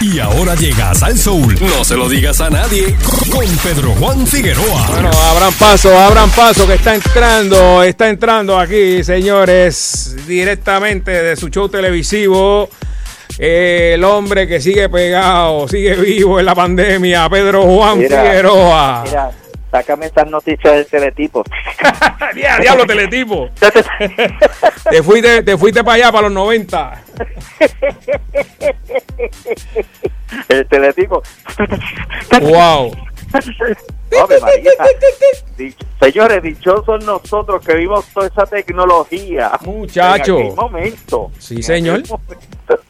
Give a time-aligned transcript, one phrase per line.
[0.00, 1.56] Y ahora llegas al Soul.
[1.60, 2.94] No se lo digas a nadie.
[3.30, 4.86] Con Pedro Juan Figueroa.
[4.90, 11.48] Bueno, abran paso, abran paso que está entrando, está entrando aquí, señores, directamente de su
[11.48, 12.68] show televisivo.
[13.38, 19.04] el hombre que sigue pegado, sigue vivo en la pandemia, Pedro Juan Mira, Figueroa.
[19.06, 19.30] Mira,
[19.72, 21.42] sácame estas noticias del teletipo.
[22.34, 23.48] Dia- Diablo, teletipo.
[24.90, 27.02] te fuiste, te fuiste para allá, para los 90.
[30.48, 31.22] El teletipo.
[32.40, 32.94] Wow.
[34.42, 34.70] María.
[36.00, 39.52] Señores, dichosos nosotros que vimos toda esa tecnología.
[39.62, 40.36] Muchacho.
[40.38, 41.32] En aquel momento.
[41.38, 42.02] Sí, señor.
[42.08, 42.80] momento.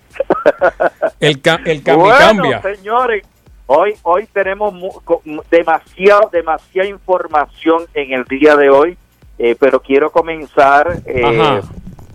[1.21, 2.63] El, ca- el cambio bueno, cambia.
[2.63, 3.25] señores,
[3.73, 4.75] hoy hoy tenemos
[5.51, 8.97] demasiado, demasiada información en el día de hoy,
[9.39, 11.61] eh, pero quiero comenzar eh,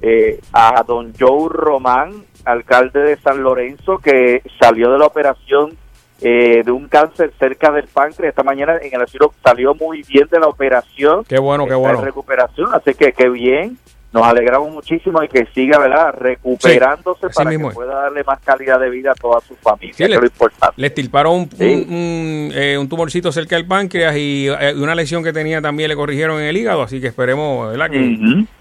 [0.01, 5.75] eh, a don Joe Román, alcalde de San Lorenzo, que salió de la operación
[6.21, 8.31] eh, de un cáncer cerca del páncreas.
[8.31, 11.23] Esta mañana en el asilo salió muy bien de la operación.
[11.25, 11.99] Qué bueno, qué bueno.
[11.99, 13.77] en recuperación, así que qué bien.
[14.13, 16.13] Nos alegramos muchísimo y que siga, ¿verdad?
[16.17, 17.73] Recuperándose para que es.
[17.73, 19.93] pueda darle más calidad de vida a toda su familia.
[19.93, 20.73] Sí, que le- es lo importante.
[20.77, 21.63] Le estirparon un, Sí.
[21.87, 25.89] un, un, eh, un tumorcito cerca del páncreas y eh, una lesión que tenía también
[25.89, 27.89] le corrigieron en el hígado, así que esperemos ¿verdad?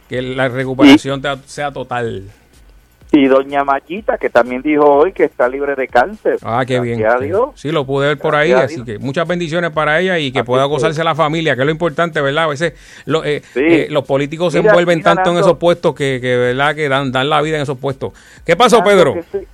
[0.09, 2.25] que, la recuperación sea total.
[3.13, 6.39] Y doña Mayita, que también dijo hoy que está libre de cáncer.
[6.43, 6.99] Ah, qué bien.
[7.21, 7.51] Dios.
[7.55, 10.47] Sí, lo pude ver por ahí, así que muchas bendiciones para ella y que Así
[10.47, 12.45] pueda gozarse la familia, que es lo importante, ¿verdad?
[12.45, 12.75] A veces
[13.07, 13.61] lo- eh, Sí.
[13.65, 16.75] eh, los políticos se envuelven tanto en esos puestos que, que ¿verdad?
[16.75, 18.13] Que dan, dan la vida en esos puestos.
[18.45, 19.15] ¿Qué pasó, Pedro?
[19.15, 19.47] Que se,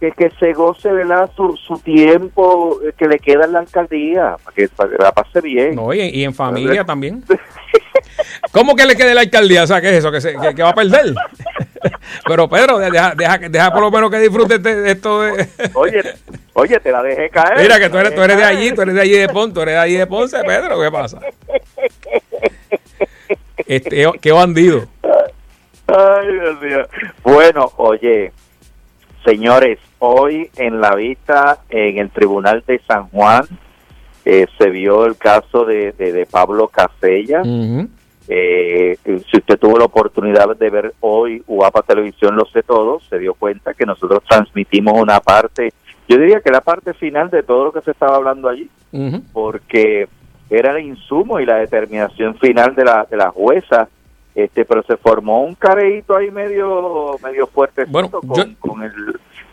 [0.00, 1.28] que, que se goce, ¿verdad?
[1.34, 5.12] Su, su tiempo eh, que le queda en la alcaldía, para que, para que la
[5.12, 5.74] pase bien.
[5.74, 7.24] No, y, y en familia también.
[8.52, 9.62] ¿Cómo que le quede la alcaldía?
[9.62, 10.10] O sea, ¿qué es eso?
[10.12, 11.14] ¿Que, se- que- que va a perder?
[12.26, 15.48] Pero Pedro, deja, deja, deja por lo menos que disfrute este- esto de...
[15.74, 16.02] Oye,
[16.54, 17.58] oye, te la dejé caer.
[17.60, 19.60] Mira que tú eres, tú eres de allí, tú eres de allí de Ponce, tú
[19.62, 21.20] eres de allí de Ponce, Pedro, ¿qué pasa?
[23.66, 24.86] Este, qué bandido.
[25.86, 26.88] Ay, Dios mío.
[27.22, 28.32] Bueno, oye,
[29.24, 33.44] señores, hoy en la vista en el Tribunal de San Juan
[34.24, 37.40] eh, se vio el caso de, de, de Pablo Casella.
[37.42, 37.88] Ujú.
[38.30, 43.18] Eh, si usted tuvo la oportunidad de ver hoy UAPA Televisión Lo Sé Todo, se
[43.18, 45.72] dio cuenta que nosotros transmitimos una parte,
[46.08, 48.68] yo diría que la parte final de todo lo que se estaba hablando allí,
[49.32, 50.08] porque
[50.50, 53.88] era el insumo y la determinación final de la, de la jueza,
[54.34, 58.92] este, pero se formó un careíto ahí medio medio fuerte Bueno, con, yo- con el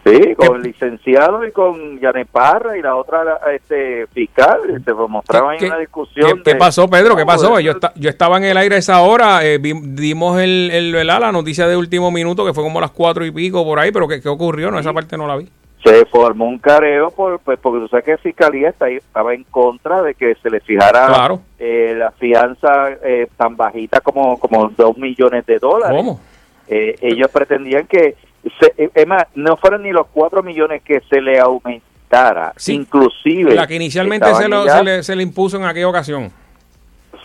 [0.06, 5.58] sí, con el licenciado y con Yanet Parra y la otra este fiscal, se mostraban
[5.58, 6.42] ¿Qué- una discusión.
[6.44, 7.16] ¿Qué, qué pasó, Pedro?
[7.16, 7.60] ¿Qué pasó?
[7.60, 11.20] Yo, yo estaba en el aire a esa hora, eh, dimos el, el, ¿verdad?
[11.22, 14.08] la noticia de último minuto, que fue como las cuatro y pico por ahí, pero
[14.08, 14.72] ¿qué, qué ocurrió?
[14.72, 15.50] No, esa parte no la vi.
[15.84, 19.34] se formó un careo por, pues, porque tú sabes que la fiscalía está ahí- estaba
[19.36, 21.42] en contra de que se le fijara Claro.
[21.60, 25.96] eh, la fianza eh, tan bajita como como dos millones de dólares.
[25.98, 26.20] ¿Cómo?
[26.68, 28.16] Eh, ellos pretendían que,
[28.60, 32.74] se, eh, es más, no fueron ni los cuatro millones que se le aumentara, Sí.
[32.76, 33.56] inclusive.
[33.56, 36.32] La que inicialmente se, lo- ya- se le, se le impuso en aquella ocasión.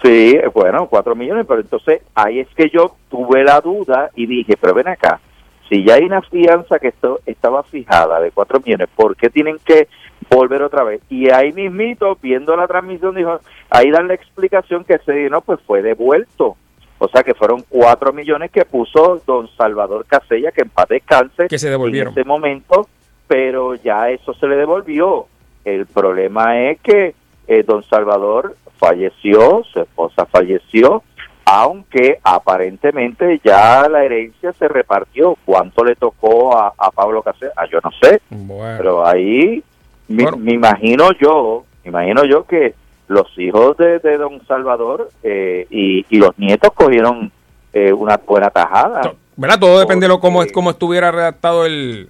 [0.02, 4.56] Sí, bueno, cuatro millones, pero entonces ahí es que yo tuve la duda y dije,
[4.58, 5.20] pero ven acá,
[5.68, 9.58] si ya hay una fianza que esto estaba fijada de cuatro millones, ¿por qué tienen
[9.64, 9.88] que
[10.30, 11.02] volver otra vez?
[11.10, 15.60] Y ahí mismito, viendo la transmisión, dijo, ahí dan la explicación que se no, pues
[15.66, 16.56] fue devuelto.
[17.02, 21.48] O sea que fueron cuatro millones que puso don Salvador Casella, que en paz descanse,
[21.48, 22.12] Que se devolvieron.
[22.12, 22.86] en ese momento,
[23.26, 25.26] pero ya eso se le devolvió.
[25.64, 27.14] El problema es que
[27.48, 31.02] eh, don Salvador falleció, su esposa falleció,
[31.46, 35.36] aunque aparentemente ya la herencia se repartió.
[35.44, 37.52] ¿Cuánto le tocó a, a Pablo Casella?
[37.56, 38.74] Ah, yo no sé, Bueno.
[38.78, 39.62] pero ahí
[40.08, 40.36] me, Bueno.
[40.36, 42.74] me imagino yo, me imagino yo que
[43.10, 47.32] los hijos de, de don Salvador eh, y, y los nietos cogieron
[47.72, 49.14] eh, una buena tajada.
[49.36, 49.58] ¿Verdad?
[49.58, 52.08] Todo depende de cómo, cómo estuviera redactado el,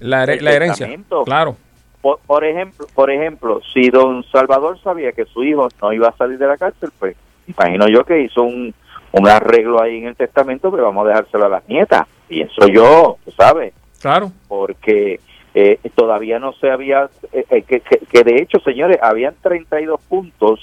[0.00, 0.88] la, El la herencia.
[1.24, 1.56] Claro.
[2.02, 6.16] Por, por ejemplo, por ejemplo, si don Salvador sabía que su hijo no iba a
[6.16, 7.16] salir de la cárcel, pues
[7.46, 8.74] imagino yo que hizo un,
[9.12, 12.06] un arreglo ahí en el testamento, pero vamos a dejárselo a las nietas.
[12.26, 14.32] Pienso yo, tú sabes, Claro.
[14.48, 15.20] porque
[15.60, 20.60] eh, todavía no se había, eh, eh, que, de hecho, señores, habían 32 puntos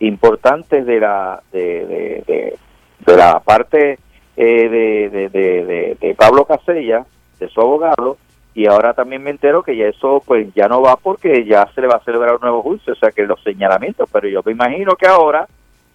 [0.00, 2.56] importantes de la de, de, de-
[3.06, 3.98] de la parte
[4.36, 7.06] eh, de Pablo Casella,
[7.38, 8.16] de su abogado,
[8.54, 11.80] y ahora también me entero que ya eso pues ya no va porque ya se
[11.80, 14.52] le va a celebrar un nuevo juicio, o sea que los señalamientos, pero yo me
[14.52, 15.46] imagino que ahora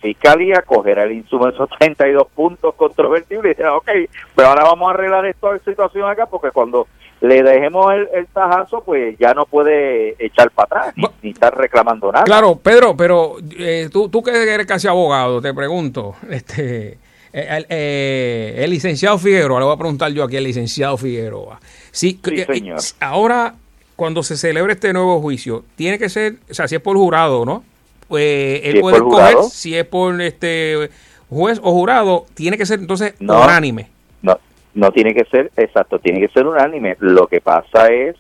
[0.04, 3.90] Fiscalía cogerá el insumo de esos 32 puntos controvertibles y dirá, ok,
[4.36, 6.88] pero ahora vamos a arreglar esta situación acá porque cuando
[7.22, 12.12] le dejemos el, el tajazo, pues ya no puede echar para atrás ni, estar reclamando
[12.12, 12.26] nada.
[12.26, 16.98] Claro, Pedro, pero eh, tú, tú que eres casi abogado, te pregunto, este,
[17.32, 21.60] eh, el, eh, el licenciado Figueroa, le voy a preguntar yo aquí al licenciado Figueroa.
[21.92, 22.80] Sí, Sí, que- señor.
[23.00, 23.56] ahora,
[23.96, 27.46] cuando se celebre este nuevo juicio, tiene que ser, o sea, si es por jurado,
[27.46, 27.64] ¿no?
[28.08, 29.44] Pues él Si es puede escoger jurado.
[29.50, 30.90] si es por este
[31.30, 33.42] juez o jurado, tiene que ser entonces No.
[33.44, 33.90] unánime.
[34.22, 34.38] No,
[34.74, 36.96] no tiene que ser, exacto, tiene que ser unánime.
[37.00, 38.16] Lo que pasa es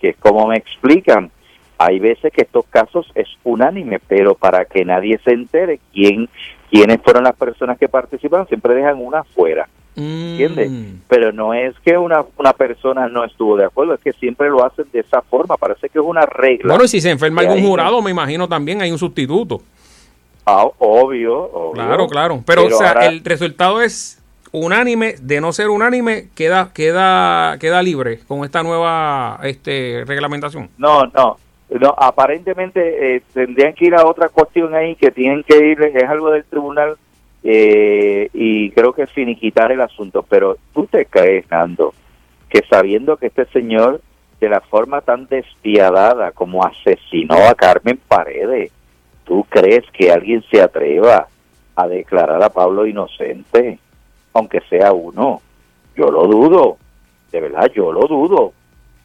[0.00, 1.30] que es como me explican,
[1.78, 6.28] hay veces que estos casos es unánime, pero para que nadie se entere quién
[6.70, 10.70] quiénes fueron las personas que participaron, siempre dejan una fuera, ¿entiendes?
[10.70, 11.00] Mm.
[11.08, 14.64] Pero no es que una, una persona no estuvo de acuerdo, es que siempre lo
[14.64, 16.72] hacen de esa forma, parece que es una regla.
[16.72, 19.60] Bueno, y si se enferma algún jurado, me imagino también hay un sustituto.
[20.44, 21.72] Ah, obvio, obvio.
[21.72, 22.42] Claro, claro.
[22.44, 25.14] Pero, o sea, ahora- el resultado es unánime.
[25.20, 30.68] De no ser unánime, queda, queda, queda libre con esta nueva este, reglamentación.
[30.78, 31.36] No, no,
[31.70, 31.94] no.
[31.96, 36.30] Aparentemente eh, tendrían que ir a otra cuestión ahí que tienen que ir, es algo
[36.30, 36.96] del tribunal
[37.44, 40.24] eh, y creo que finiquitar el asunto.
[40.28, 41.94] Pero tú te crees, Nando,
[42.48, 44.00] que sabiendo que este señor
[44.40, 48.70] de la forma tan despiadada como asesinó a Carmen Paredes,
[49.24, 51.28] ¿tú crees que alguien se atreva
[51.76, 53.78] a declarar a Pablo inocente,
[54.34, 55.40] aunque sea uno?
[55.96, 56.76] Yo lo dudo,
[57.30, 58.52] de verdad, yo lo dudo.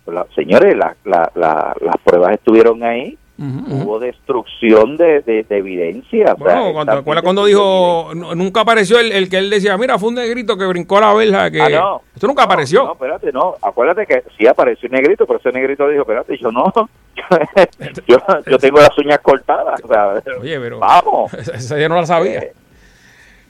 [0.07, 6.33] La- señores, la- la- las pruebas estuvieron ahí, hubo destrucción de, de- de evidencia.
[6.33, 9.77] o sea, Bueno, cuando, ¿recuerda cuando dijo, no- nunca apareció el, el que él decía,
[9.77, 12.01] mira, fue un negrito que brincó la verja, que Ah, no.
[12.15, 12.83] esto nunca apareció.
[12.85, 13.55] No, espérate, no.
[13.61, 16.71] Acuérdate que sí apareció un negrito, pero ese negrito dijo, espérate, yo no.
[18.07, 19.83] yo, yo tengo las uñas cortadas.
[19.83, 21.33] o sea, Oye, pero Vamos.
[21.53, 22.39] esa yo no la sabía.
[22.39, 22.53] Eh,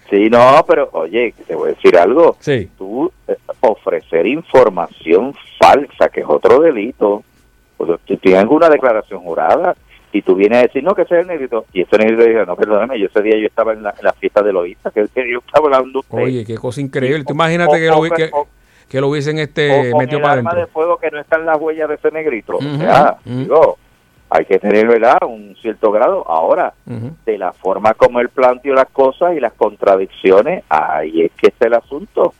[0.10, 2.38] Sí, no, pero oye, te voy a decir algo.
[2.40, 2.70] Sí.
[2.78, 7.24] Tú eh, ofrecer información falsa, que es otro delito,
[7.78, 9.76] pues, tú tienes alguna declaración jurada
[10.12, 11.66] y tú vienes a decir, no, que ese es el negrito.
[11.74, 14.14] Y ese negrito dice, no, perdóname, yo ese día yo estaba en la, en la
[14.14, 16.18] fiesta de Loíza, que, que yo estaba hablando usted.
[16.18, 17.24] Oye, qué cosa increíble.
[17.26, 18.48] Tú imagínate o- que lo, o- que, o-
[18.90, 20.74] que lo hubiesen este, metido para arma de adentro.
[20.74, 22.58] fuego que no están las huellas de ese negrito.
[22.80, 23.38] Sea, ujú.
[23.40, 23.78] digo,
[24.30, 26.24] hay que tener, ¿verdad?, un cierto grado.
[26.30, 26.74] Ahora,
[27.26, 31.68] de la forma como él planteó las cosas y las contradicciones, ahí es que está
[31.68, 32.34] el asunto.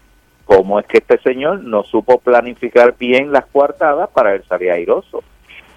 [0.48, 5.22] ¿Cómo es que este señor no supo planificar bien las coartadas para él salir airoso?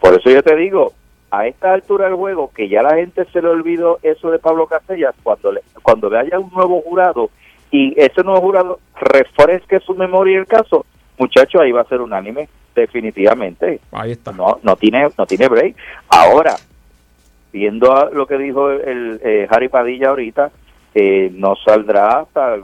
[0.01, 0.93] Por eso yo te digo,
[1.31, 4.67] a esta altura del juego, que ya la gente se le olvidó eso de Pablo
[4.67, 7.31] Casellas, cuando, le, cuando haya un nuevo jurado
[7.73, 10.87] y ese nuevo jurado refresque su memoria y el caso,
[11.19, 14.31] muchachos, ahí va a ser unánime, definitivamente Ahí está.
[14.31, 15.75] no no tiene no tiene break
[16.09, 16.55] ahora
[17.53, 20.53] viendo a lo que dijo el eh, Harry Padilla ahorita
[20.95, 22.55] eh, no saldrá hasta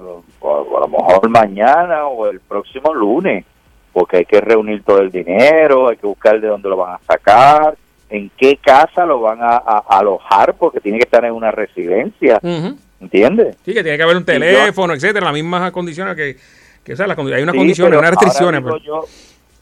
[0.41, 3.45] o a lo mejor mañana o el próximo lunes
[3.93, 7.01] porque hay que reunir todo el dinero hay que buscar de dónde lo van a
[7.07, 7.77] sacar
[8.11, 11.51] en qué casa lo van a, a- a alojar porque tiene que estar en una
[11.51, 12.77] residencia Ujú.
[13.01, 13.57] ¿entiendes?
[13.65, 16.37] Sí, que tiene que haber un yo- teléfono, etcétera, las mismas condiciones que,
[16.85, 18.61] que o sea, las condi- hay unas Sí, condiciones, unas restricciones.
[18.63, 19.05] pero- yo-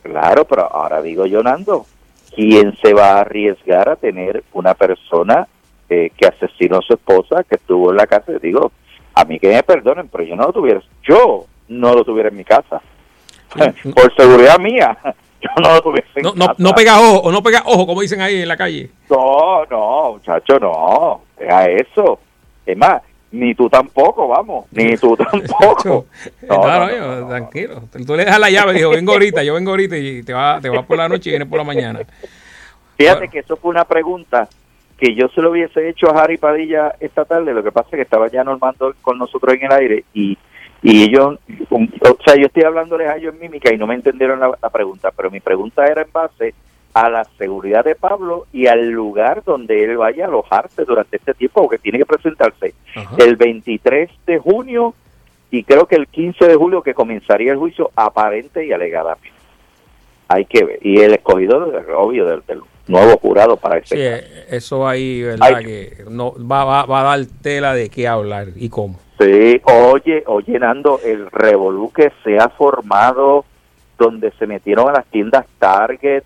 [0.02, 1.84] claro, pero ahora digo yo, Nando,
[2.34, 5.46] ¿quién se va a arriesgar a tener una persona
[5.88, 8.32] eh, que asesinó a su esposa, que estuvo en la casa?
[8.42, 8.72] Digo,
[9.14, 12.36] a mí que me perdonen, pero yo no lo tuviera, yo no lo tuviera en
[12.36, 12.80] mi casa.
[13.94, 14.96] Por seguridad mía,
[15.40, 16.56] yo no lo tuviera en no, no, casa.
[16.58, 18.90] no pega ojo, o no pega ojo, como dicen ahí en la calle.
[19.10, 22.18] No, no, muchacho, no, deja eso.
[22.66, 26.06] Es más, ni tú tampoco, vamos, ni tú tampoco.
[26.48, 27.28] No, Claro, no, oye, no, no.
[27.28, 27.82] tranquilo.
[28.06, 30.68] Tú le dejas la llave, dijo, vengo ahorita, yo vengo ahorita y te vas te
[30.70, 32.00] va por la noche y vienes por la mañana.
[32.96, 33.32] Fíjate Bueno.
[33.32, 34.48] que eso fue una pregunta
[35.04, 37.96] que yo se lo hubiese hecho a Harry Padilla esta tarde, lo que pasa es
[37.96, 40.38] que estaba ya normando con nosotros en el aire y,
[40.82, 44.40] y ellos, o sea, yo estoy hablándoles a ellos en mímica y no me entendieron
[44.40, 46.54] la, la pregunta, pero mi pregunta era en base
[46.94, 51.34] a la seguridad de Pablo y al lugar donde él vaya a alojarse durante este
[51.34, 53.14] tiempo, porque tiene que presentarse Ajá.
[53.18, 54.94] el 23 de junio
[55.50, 59.28] y creo que el 15 de julio que comenzaría el juicio aparente y alegadamente.
[60.28, 60.78] Hay que ver.
[60.80, 64.44] Y el escogido, obvio, del, del nuevo jurado para ese Sí, caso.
[64.56, 65.48] eso ahí, ¿verdad?
[65.56, 65.64] Ay.
[65.64, 68.98] Que no, va, va, va a dar tela de qué hablar y cómo.
[69.20, 73.44] Sí, oye, oye, Nando, el revolú que se ha formado
[73.96, 76.24] donde se metieron a las tiendas Target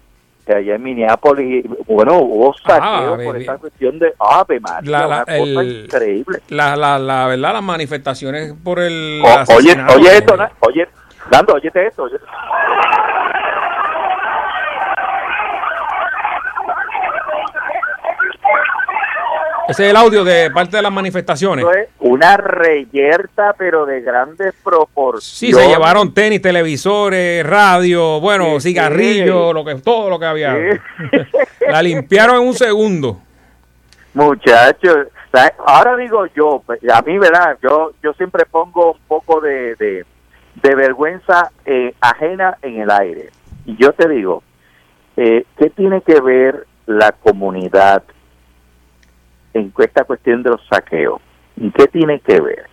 [0.48, 3.40] allá en Minneapolis, bueno, hubo saqueo Ah, por baby.
[3.40, 6.38] esta cuestión de Ave María, La- la- una cosa el- increíble.
[6.48, 9.20] La, la, la verdad, las manifestaciones por el.
[9.22, 10.88] O- oye, oye esto, oye,
[11.30, 12.04] Nando, óyete esto.
[12.04, 12.16] oye-
[19.68, 21.66] Ese es el audio de parte de las manifestaciones.
[21.98, 25.24] una reyerta, pero de grandes proporciones.
[25.24, 30.56] Sí, se llevaron tenis, televisores, radio, bueno, cigarrillos, lo que, todo lo que había.
[31.68, 33.20] la limpiaron en un segundo.
[34.14, 35.08] Muchachos,
[35.66, 37.58] ahora digo yo, pues, a mí, ¿verdad?
[37.62, 43.28] Yo, yo siempre pongo un poco de, de, vergüenza eh, ajena en el aire.
[43.66, 44.42] Y yo te digo,
[45.18, 48.02] eh, ¿qué tiene que ver la comunidad
[49.54, 51.20] en esta cuestión de los saqueos.
[51.56, 52.66] ¿Y qué tiene que ver?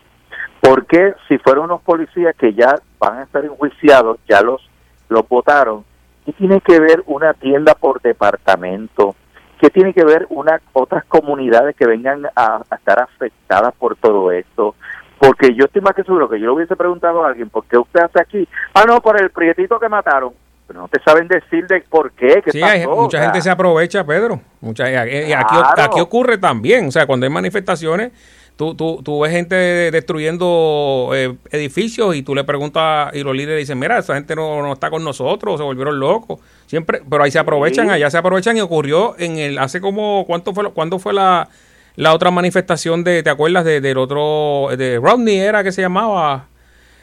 [0.62, 4.68] Porque si fueron unos policías que ya van a estar enjuiciados, ya los,
[5.10, 5.84] los votaron,
[6.26, 9.16] ¿qué tiene que ver una tienda por departamento?
[9.60, 14.76] ¿Qué tiene que ver una, otras comunidades que vengan a, estar afectadas por todo esto?
[15.20, 17.78] Porque yo estoy más que seguro que yo le hubiese preguntado a alguien, ¿por qué
[17.78, 18.48] usted hace aquí?
[18.74, 20.34] Ah, no, por el prietito que mataron
[20.68, 22.42] pero no te saben decir de por qué.
[22.48, 24.42] sí, mucha gente se aprovecha, Pedro.
[24.62, 24.96] Mucha, y
[25.32, 25.32] aquí,
[25.78, 28.12] aquí, ocurre también, o sea, cuando hay manifestaciones,
[28.56, 33.60] tú, tú, tú ves gente destruyendo eh, edificios y tú le preguntas y los líderes
[33.60, 36.40] dicen, mira, esa gente no, no está con nosotros, se volvieron locos.
[36.66, 40.54] Siempre, pero ahí se aprovechan, allá se aprovechan y ocurrió en el, hace como, ¿cuánto
[40.54, 41.48] fue, cuándo fue la,
[41.96, 46.48] la otra manifestación de, ¿te acuerdas de, del otro, de Rodney era que se llamaba?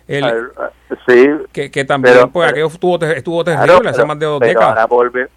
[0.06, 0.50] El,
[1.06, 1.28] sí.
[1.52, 4.70] Que, que también, pues, aquello estuvo, estuvo terrible hace más de dos décadas.
[4.70, 5.28] Ahora volve,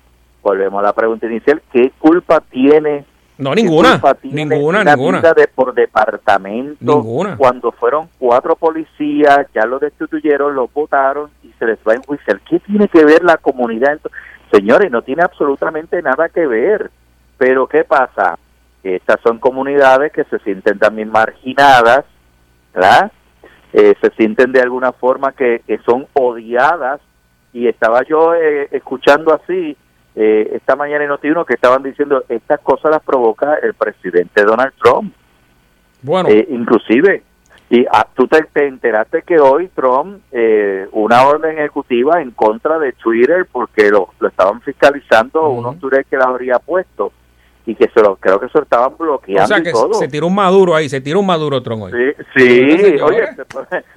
[0.42, 1.62] volvemos a la pregunta inicial.
[1.72, 3.06] ¿Qué culpa tiene?
[3.38, 4.02] No, ninguna.
[4.24, 5.22] ninguna, ninguna.
[5.34, 6.78] de por departamento.
[6.80, 7.36] Ninguna.
[7.36, 12.40] Cuando fueron cuatro policías, ya lo destituyeron, lo votaron y se les va a enjuiciar.
[12.42, 14.00] ¿Qué tiene que ver la comunidad?
[14.52, 16.90] Señores, no tiene absolutamente nada que ver.
[17.38, 18.40] Pero ¿qué pasa?
[18.84, 22.06] Estas son comunidades que se sienten también marginadas,
[22.74, 23.12] ¿verdad?
[23.78, 27.02] Eh, se sienten de alguna forma que, son odiadas.
[27.52, 29.76] Y estaba yo eh, escuchando así
[30.16, 34.74] eh, esta mañana en Notiuno que estaban diciendo estas cosas las provoca el presidente Donald
[34.82, 35.14] Trump.
[36.02, 37.24] Bueno, inclusive
[37.70, 40.22] y ah, tú te, enteraste que hoy Trump
[40.92, 46.16] una orden ejecutiva en contra de Twitter porque lo, lo estaban fiscalizando unos Twitter que
[46.16, 47.12] las habría puesto
[47.66, 49.44] y que se lo, creo que se estaban bloqueando.
[49.44, 51.92] O sea, que se tiró un maduro ahí, se tiró un maduro Tron hoy.
[52.36, 53.24] Sí, sí oye,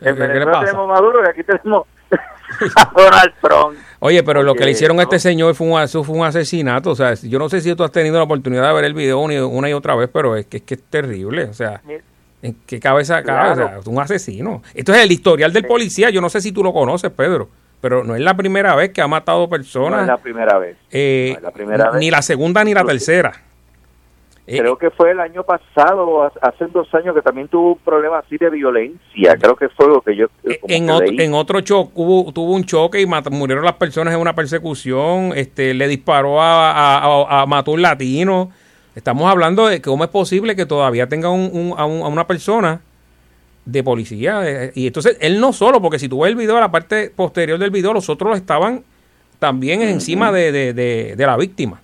[0.00, 1.86] en Venezuela tenemos maduro y aquí tenemos
[2.76, 3.78] a Donald Trump.
[4.00, 6.90] Oye, pero lo que le hicieron a este señor fue un, fue un asesinato.
[6.90, 9.18] O sea, yo no sé si tú has tenido la oportunidad de ver el video
[9.18, 11.44] una y otra vez, pero es que es, que es terrible.
[11.44, 11.82] O sea,
[12.40, 13.50] ¿en qué cabeza cabe?
[13.50, 14.62] O sea, un asesino.
[14.74, 16.10] Esto es el historial del policía.
[16.10, 17.48] Yo no sé si tú lo conoces, Pedro
[17.80, 19.98] pero no es la primera vez que ha matado personas.
[19.98, 20.76] No es la primera vez.
[20.90, 22.00] Eh, la primera vez.
[22.00, 23.32] Ni la segunda ni la tercera.
[24.50, 28.20] Eh, creo que fue el año pasado, hace dos años, que también tuvo un problema
[28.20, 29.36] así de violencia.
[29.38, 30.28] Creo que fue lo que yo.
[30.42, 34.20] Eh, en, otro, en otro choque, hubo, tuvo un choque y murieron las personas en
[34.20, 35.32] una persecución.
[35.36, 38.50] Este, le disparó a, a, mató un latino.
[38.94, 42.80] Estamos hablando de cómo es posible que todavía tenga un, a, una persona
[43.66, 44.70] de policía.
[44.74, 47.70] Y entonces, él no solo, porque si tú ves el video, la parte posterior del
[47.70, 48.82] video, los otros estaban
[49.38, 50.72] también encima de, de,
[51.14, 51.82] de la víctima.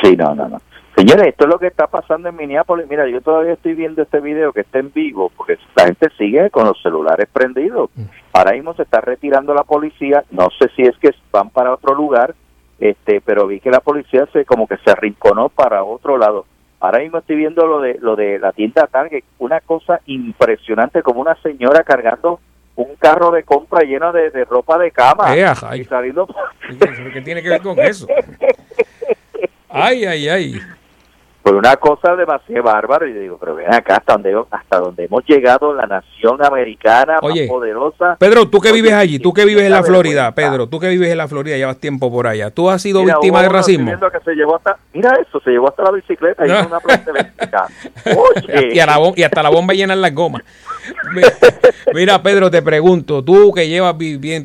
[0.00, 0.60] Sí, no, no, no.
[0.96, 2.86] Señores, esto es lo que está pasando en Minneapolis.
[2.88, 6.48] Mira, yo todavía estoy viendo este video que está en vivo, porque la gente sigue
[6.48, 7.90] con los celulares prendidos.
[7.94, 8.04] Mm.
[8.32, 10.24] Ahora mismo se está retirando la policía.
[10.30, 12.34] No sé si es que van para otro lugar,
[12.80, 16.46] este, pero vi que la policía se como que se arrinconó para otro lado.
[16.80, 21.20] Ahora mismo estoy viendo lo de lo de la tienda Target, una cosa impresionante, como
[21.20, 22.40] una señora cargando
[22.74, 25.46] un carro de compra lleno de, ropa de cama eh,
[25.78, 26.26] y saliendo.
[27.12, 28.06] ¿Qué tiene que ver con eso?
[29.68, 30.60] Ay, ay, ay
[31.46, 35.24] por una cosa demasiado bárbara y digo, pero ven acá hasta donde, hasta donde hemos
[35.26, 38.16] llegado, la nación americana más poderosa.
[38.18, 41.08] Pedro, tú que vives allí, tú que vives en la Florida, Pedro, tú que vives
[41.08, 43.92] en la Florida, llevas tiempo por allá, ¿tú has sido víctima de racismo?
[43.92, 46.80] Que se llevó hasta, mira eso, se llevó hasta la bicicleta y una
[48.06, 48.72] Oye.
[48.72, 50.42] Y, y, hasta la bomba llena en las gomas.
[51.94, 53.94] Mira, Pedro, te pregunto, tú que llevas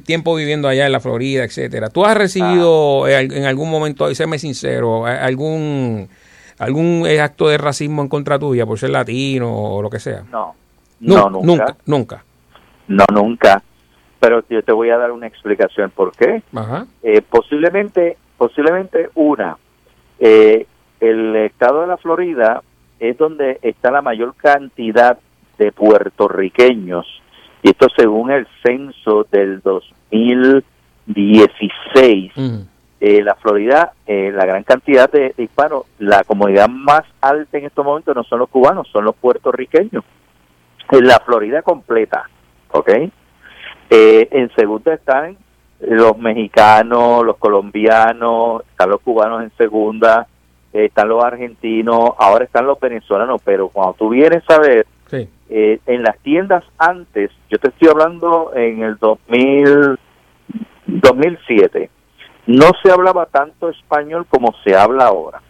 [0.06, 3.22] tiempo viviendo allá en la Florida, etcétera, ¿tú has recibido ah.
[3.22, 6.08] en algún momento, y séme sincero, algún
[6.62, 10.24] algún acto de racismo en contra tuya por ser latino o lo que sea?
[10.32, 10.56] No,
[11.00, 11.76] no, nunca.
[11.86, 12.24] Nunca,
[12.88, 13.64] No, nunca.
[14.20, 16.44] Pero yo te voy a dar una explicación por qué.
[17.02, 19.58] Eh, posiblemente, posiblemente una.
[20.20, 20.68] Eh,
[21.00, 22.62] el estado de la Florida
[23.00, 25.18] es donde está la mayor cantidad
[25.58, 27.08] de puertorriqueños
[27.64, 32.34] y esto según el censo del 2016
[33.04, 37.84] eh, la Florida, eh, la gran cantidad de, hispanos, la comunidad más alta en estos
[37.84, 40.04] momentos no son los cubanos, son los puertorriqueños.
[40.92, 42.30] En la Florida completa,
[42.70, 42.90] ¿ok?
[43.90, 45.36] Eh, en segunda están
[45.80, 50.28] los mexicanos, los colombianos, están los cubanos en segunda,
[50.72, 54.86] están los argentinos, ahora están los venezolanos, pero cuando tú vienes a ver,
[55.54, 59.98] eh, en las tiendas antes, yo te estoy hablando en el 2000,
[60.86, 61.90] 2007,
[62.48, 65.42] no se hablaba tanto español como se habla ahora.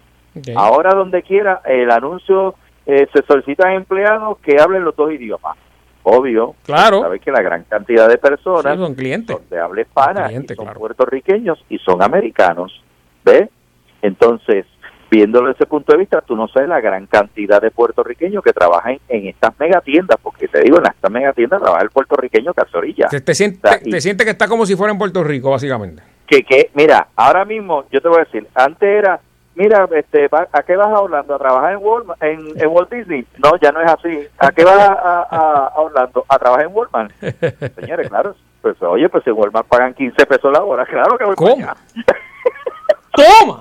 [0.56, 2.56] Ahora donde quiera el anuncio
[2.86, 5.58] eh, se solicitan empleados que hablen los dos idiomas.
[6.04, 7.02] Obvio, claro.
[7.02, 11.78] sabes que la gran cantidad de personas son clientes de habla hispana son puertorriqueños y
[11.78, 12.84] son americanos,
[13.24, 13.50] ¿ves?
[14.02, 14.66] Entonces,
[15.12, 18.52] viéndolo desde ese punto de vista, tú no sabes la gran cantidad de puertorriqueños que
[18.52, 22.62] trabajan en estas megatiendas, porque te digo, en estas megatiendas trabaja el puertorriqueño que
[23.10, 26.02] Te, te, siente, que está como si fuera en Puerto Rico, básicamente.
[26.32, 29.20] Que, que, mira, ahora mismo, yo te voy a decir, antes era
[29.54, 31.36] mira, este, ¿a qué vas a Orlando?
[31.36, 33.26] ¿A trabajar en, Walmart, en, Walt Disney?
[33.38, 34.28] No, ya no es así.
[34.40, 36.24] ¿A qué vas a, a, Orlando?
[36.30, 37.12] ¿A trabajar en Walmart?
[37.82, 41.36] Señores, claro, pues oye, pues en Walmart pagan 15 pesos la hora, claro que voy
[41.36, 41.58] ¿Cómo?
[41.58, 41.76] para allá.
[43.42, 43.60] ¿Cómo?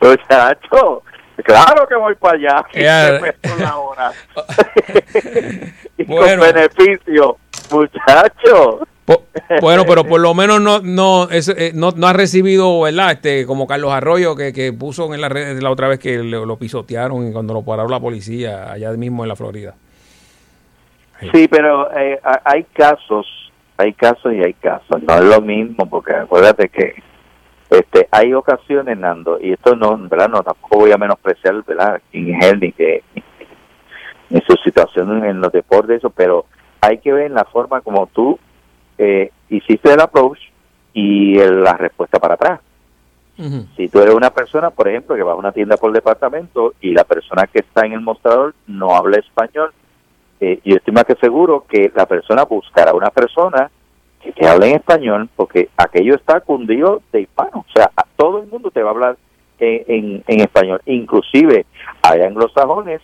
[0.02, 1.02] Muchacho,
[1.44, 4.12] claro que voy para allá, 15 pesos la hora.
[5.96, 6.42] y bueno.
[6.42, 7.36] con beneficio,
[7.70, 8.86] muchacho.
[9.60, 13.12] Bueno, pero por lo menos no no eh, no, no ha recibido, ¿verdad?
[13.12, 16.56] Este, como Carlos Arroyo que, que puso en la red la otra vez que lo,
[16.56, 19.74] pisotearon y cuando lo paró la policía allá mismo en la Florida.
[21.32, 23.26] Sí, pero eh, hay casos,
[23.76, 25.02] hay casos y hay casos.
[25.02, 26.94] No es lo mismo porque acuérdate que
[27.70, 30.28] este hay ocasiones, Nando, y esto no, ¿verdad?
[30.28, 32.00] No, tampoco voy a menospreciar, ¿verdad?
[32.12, 33.02] Es ni que
[34.30, 36.44] en su situación en los deportes, eso, pero
[36.80, 38.38] hay que ver en la forma como tú
[38.98, 40.38] eh, hiciste el approach
[40.92, 42.60] y la respuesta para atrás.
[43.76, 46.90] Si tú eres una persona, por ejemplo, que va a una tienda por departamento y
[46.90, 49.70] la persona que está en el mostrador no habla español,
[50.40, 53.70] eh, yo estoy más que seguro que la persona buscará una persona
[54.20, 57.64] que te hable en español porque aquello está cundido de hispano.
[57.68, 59.16] O sea, a todo el mundo te va a hablar
[59.60, 60.80] en, en, español.
[60.86, 61.64] Inclusive
[62.02, 63.00] hay anglosajones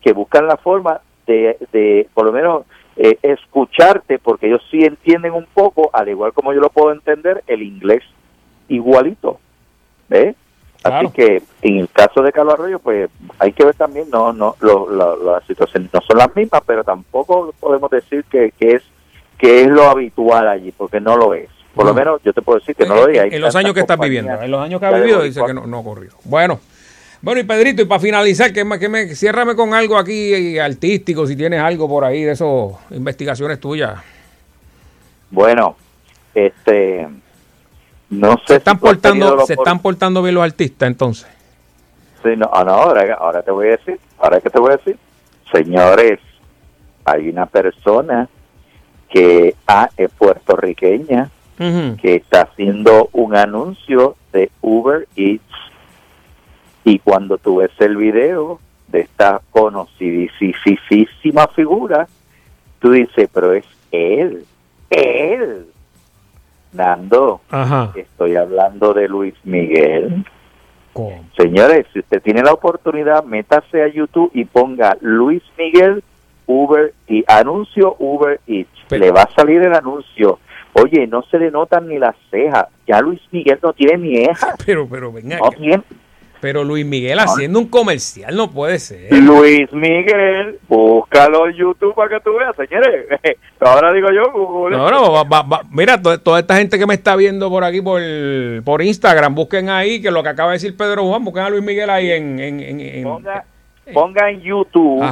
[0.00, 2.64] que buscan la forma de, de por lo menos
[2.96, 7.44] eh, escucharte, porque ellos sí entienden un poco, al igual como yo lo puedo entender,
[7.46, 8.02] el inglés
[8.68, 9.38] igualito.
[10.08, 10.36] ¿Ves?
[10.82, 14.54] Así que en el caso de Carlos Arroyo, pues hay que ver también, no, no,
[14.60, 18.82] las situaciones no son las mismas, pero tampoco podemos decir que, que es
[19.36, 21.50] que es lo habitual allí, porque no lo es.
[21.74, 23.32] Por lo menos yo te puedo decir que no lo es.
[23.32, 25.66] En, los años que estás viviendo, en los años que ha vivido, dice que no,
[25.66, 26.12] no ocurrió.
[26.24, 26.60] Bueno.
[27.26, 31.26] Bueno, y Pedrito, y para finalizar, que que me ciérrame con algo aquí eh, artístico,
[31.26, 32.48] si tienes algo por ahí de esas
[32.92, 34.00] investigaciones tuyas.
[35.32, 35.74] Bueno,
[36.32, 37.08] este
[38.10, 41.26] no sé se están portando se están portando bien los artistas entonces.
[42.22, 44.76] Sí, no, ah, no, ahora, ahora te voy a decir, ahora que te voy a
[44.76, 44.96] decir,
[45.50, 46.20] señores,
[47.04, 48.28] hay una persona
[49.08, 55.42] que ah, es puertorriqueña que está haciendo un anuncio de Uber Eats
[56.86, 62.06] y cuando tú ves el video de esta conocidísima figura,
[62.78, 64.44] tú dices, pero es él,
[64.88, 65.66] él.
[66.72, 67.40] Nando,
[67.96, 70.24] estoy hablando de Luis Miguel.
[71.36, 76.04] Señores, si usted tiene la oportunidad, métase a YouTube y ponga Luis Miguel
[76.46, 78.70] Uber y anuncio Uber Eats.
[78.90, 80.38] Le va a salir el anuncio.
[80.74, 82.68] Oye, no se le notan ni las cejas.
[82.86, 84.54] Ya Luis Miguel no tiene ni cejas.
[84.64, 85.38] Pero, pero venga.
[85.38, 85.82] No tiene,
[86.46, 89.12] pero Luis Miguel haciendo un comercial no puede ser.
[89.12, 93.04] Luis Miguel, búscalo en YouTube para que tú veas, señores.
[93.60, 94.76] Ahora digo yo, Google.
[94.76, 95.24] No, no,
[95.72, 98.00] mira, toda esta gente que me está viendo por aquí por,
[98.62, 101.64] por Instagram, busquen ahí que lo que acaba de decir Pedro Juan, busquen a Luis
[101.64, 102.38] Miguel ahí en...
[102.38, 103.04] en,
[103.92, 105.02] ponga, en YouTube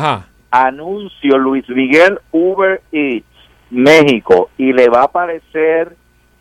[0.52, 3.26] anuncio Luis Miguel Uber Eats
[3.70, 5.96] México y le va a aparecer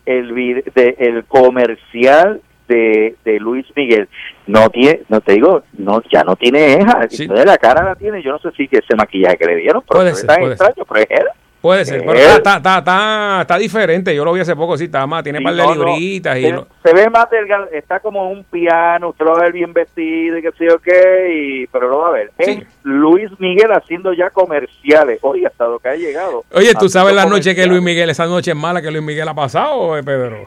[0.06, 4.08] el, de, el comercial de, de Luis Miguel
[4.46, 8.22] no tiene, no te digo, no ya no tiene eja, de la cara la tiene,
[8.22, 10.74] yo no sé si ese maquillaje que le dieron, pero puede extraño, ser.
[10.88, 11.30] pero
[11.64, 14.14] Puede ser, pero está, está, está, está, diferente.
[14.14, 16.36] Yo lo vi hace poco, sí, está más, tiene un par de libritas.
[16.36, 19.72] y se, ve más delgado, está como un piano, usted lo va a ver bien
[19.72, 22.32] vestido y qué sé yo qué, pero lo va a ver.
[22.36, 25.20] Es Luis Miguel haciendo ya comerciales.
[25.22, 26.44] Oye, hasta lo que ha llegado.
[26.52, 29.26] Oye, ¿tú sabes la noche que Luis Miguel, esa noche es mala que Luis Miguel
[29.26, 30.46] ha pasado, eh, Pedro?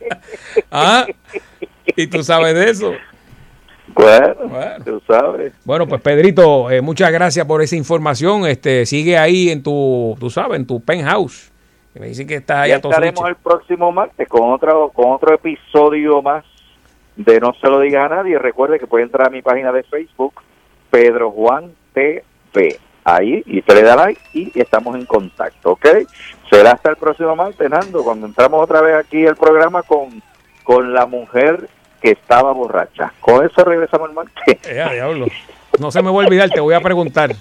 [0.72, 1.04] ¿Ah?
[1.96, 2.94] ¿Y tú sabes de eso?
[3.94, 5.52] Bueno, tú sabes.
[5.64, 8.46] Bueno, pues Pedrito, eh, muchas gracias por esa información.
[8.46, 11.50] Este, sigue ahí en tu, tú sabes, en tu penthouse.
[11.94, 16.22] Me dicen que estás ahí ya estaremos el próximo martes con otro, con otro episodio
[16.22, 16.44] más
[17.16, 18.38] de No se lo digas a nadie.
[18.38, 20.34] Recuerde que puede entrar a mi página de Facebook,
[20.90, 22.78] Pedro Juan TV.
[23.02, 25.86] Ahí, y usted le da like y estamos en contacto, ¿ok?
[26.50, 30.22] Será hasta el próximo martes, Nando, cuando entramos otra vez aquí el programa con,
[30.62, 31.68] con la mujer
[32.00, 33.12] que estaba borracha.
[33.20, 34.58] Con eso regresamos al martes.
[34.68, 35.26] Eh, diablo.
[35.78, 37.34] No se me va a olvidar, te voy a preguntar.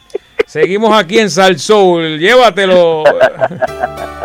[0.46, 2.20] Seguimos aquí en Sal Soul.
[2.20, 3.04] Llévatelo.